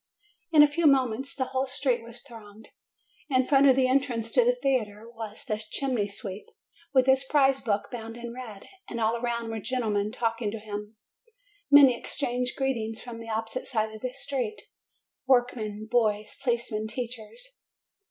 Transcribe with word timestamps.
In 0.51 0.63
a 0.63 0.67
few 0.67 0.87
moments 0.87 1.35
the 1.35 1.45
whole 1.45 1.67
street 1.67 2.01
was 2.03 2.23
thronged. 2.23 2.69
In 3.29 3.45
front 3.45 3.69
of 3.69 3.75
the 3.75 3.87
entrance 3.87 4.31
to 4.31 4.43
the 4.43 4.55
theatre 4.55 5.07
was 5.07 5.45
the 5.45 5.59
chimney 5.69 6.07
sweep, 6.07 6.47
with 6.91 7.05
his 7.05 7.23
prize 7.23 7.61
book 7.61 7.91
bound 7.91 8.17
in 8.17 8.33
red, 8.33 8.63
and 8.89 8.99
all 8.99 9.15
around 9.15 9.51
were 9.51 9.59
"gentlemen 9.59 10.11
talking 10.11 10.49
to 10.49 10.57
him. 10.57 10.95
Many 11.69 11.95
exchanged 11.95 12.55
greetings 12.57 12.99
from 12.99 13.19
the 13.19 13.29
opposite 13.29 13.67
side 13.67 13.93
of 13.93 14.01
the 14.01 14.11
street, 14.13 14.63
work 15.27 15.55
men, 15.55 15.85
boys, 15.91 16.33
policemen, 16.43 16.87
teachers. 16.87 17.59